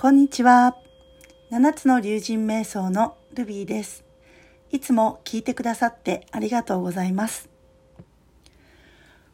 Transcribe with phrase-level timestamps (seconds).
[0.00, 0.76] こんにちは。
[1.50, 4.04] 七つの竜神瞑想のルビーです。
[4.70, 7.48] いつも聞いてくださってありがとうございます。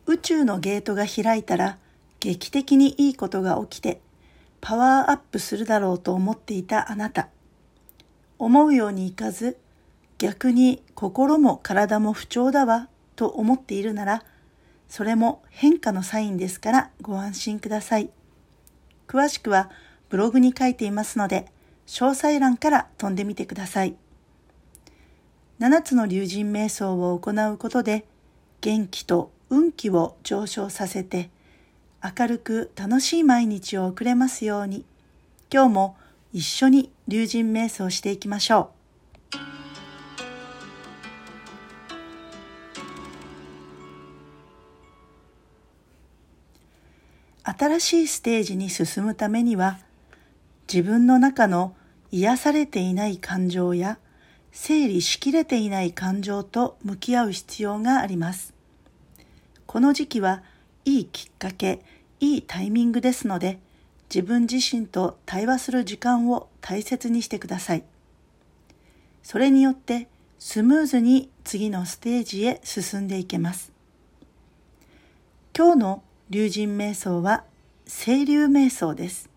[0.07, 1.77] 宇宙のゲートが開いたら
[2.19, 4.01] 劇的にいいことが起きて
[4.63, 7.29] パワーアップするだろうと思っていたあなた。
[8.39, 9.59] 思うようにいかず
[10.17, 14.25] 逆に心も体も不調だわと思っているなら
[14.89, 18.09] それも変化のサインですからご安心ください。
[19.07, 19.71] 詳しくは
[20.15, 21.45] ブログに書いていますので、
[21.89, 23.97] 詳細欄から飛んでみてください。
[25.59, 28.07] 7つの竜神瞑想を行うことで、
[28.61, 31.31] 元気と運気を上昇させて、
[32.01, 34.85] 明るく楽しい毎日を送れますように、
[35.53, 35.97] 今日も
[36.33, 38.71] 一緒に竜神瞑想していきましょ
[39.33, 39.39] う。
[47.43, 49.81] 新しいステージに進むためには
[50.73, 51.75] 自分の中の
[52.11, 53.99] 癒されていない感情や
[54.53, 58.55] 整理しきれていない感情と向き合う必要があります。
[59.67, 60.43] この時期は
[60.85, 61.81] いいきっかけ、
[62.21, 63.59] いいタイミングですので
[64.09, 67.85] 自分自身と対話する時間を大切にしてください。
[69.23, 73.73] それによってスムーズに次のステージへ進んでいけます。
[75.57, 77.45] 今日の龍神瞑想は
[77.87, 79.34] 清流瞑想です。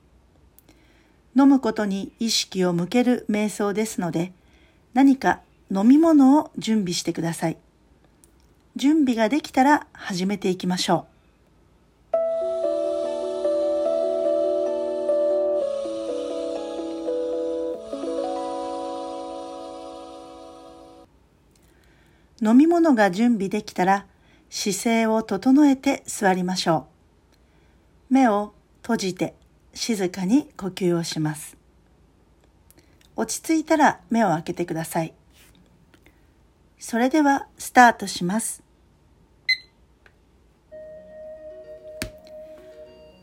[1.37, 4.31] 飲むことに意識を向ける瞑想ですので、
[4.95, 7.57] 何か飲み物を準備してください。
[8.75, 11.17] 準備ができたら始めていきましょう。
[22.39, 24.07] 飲み物が準備できたら
[24.49, 26.87] 姿勢を整えて座りましょ
[28.09, 28.13] う。
[28.13, 29.35] 目を閉じて
[29.77, 31.55] 静かに呼吸をします。
[33.15, 35.13] 落ち着いたら目を開けてください。
[36.79, 38.63] それではスタートします。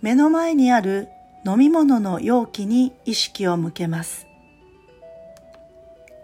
[0.00, 1.09] 目の前にある
[1.47, 4.26] 飲み物の容器に意識を向けます。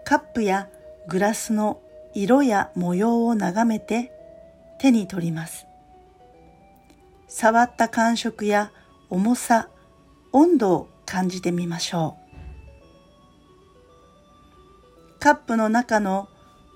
[0.03, 0.67] カップや
[1.07, 1.81] グラスの
[2.13, 4.11] 色や模様を眺めて
[4.79, 5.65] 手に取ります。
[7.27, 8.71] 触った感触や
[9.09, 9.69] 重さ、
[10.31, 12.21] 温度を感じてみましょう。
[15.19, 16.29] カップの中の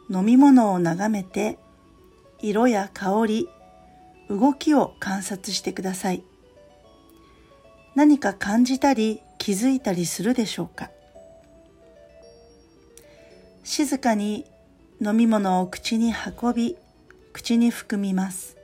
[0.10, 1.58] 飲み物を眺めて
[2.40, 3.50] 色や香り、
[4.30, 6.24] 動きを観察してください。
[7.96, 10.90] 何か感じたり気づいたりするでしょうか？
[13.64, 14.46] 静かに
[15.02, 16.78] 飲み物を口に運び
[17.34, 18.58] 口に含みます。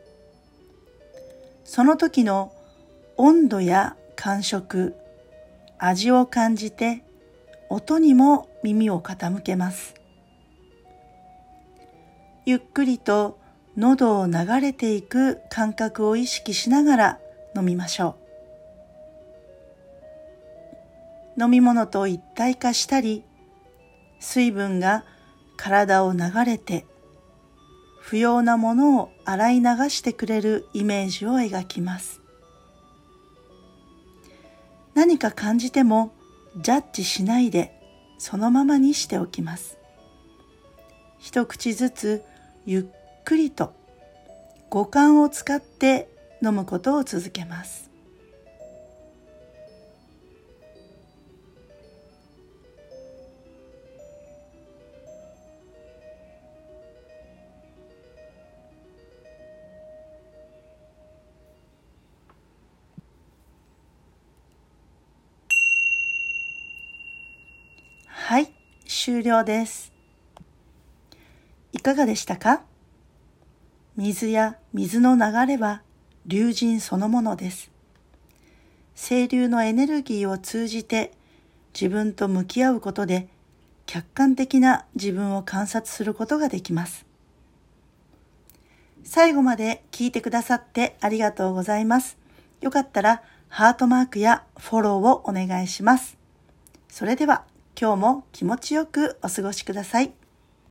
[1.63, 2.53] その時の
[3.17, 4.95] 温度や感触、
[5.79, 7.03] 味を感じて
[7.71, 9.95] 音にも耳を傾けます。
[12.45, 13.39] ゆっくりと
[13.75, 17.19] 喉を流れていく感覚を意識しながら
[17.55, 18.15] 飲みましょ
[21.37, 21.41] う。
[21.41, 23.23] 飲み物と一体化したり、
[24.19, 25.03] 水分が
[25.57, 26.85] 体を流れて
[27.99, 32.20] 不要なものを洗い流してくれるイメージを描きます。
[34.93, 36.13] 何か感じても
[36.57, 37.79] ジャッジしないで
[38.17, 39.77] そのままにしておきます。
[41.19, 42.23] 一口ずつ
[42.65, 43.73] ゆっくりと
[44.69, 46.09] 五感を使って
[46.43, 47.90] 飲むことを続けます。
[68.31, 68.53] はい、
[68.87, 69.91] 終了です。
[71.73, 72.61] いかがでしたか？
[73.97, 75.81] 水や水の流れは
[76.25, 77.71] 流神そのものです。
[78.95, 81.11] 清流のエネルギーを通じて
[81.73, 83.27] 自分と向き合うことで
[83.85, 87.05] 客観的な自分を観察することができます。
[89.03, 92.17] 最後まで聞いてくださってありがとうございます。
[92.61, 96.17] よかったらハートマークやフォローをお願いします。
[96.87, 97.43] それでは
[97.81, 100.20] 今日も気持ちよくお過ごしください。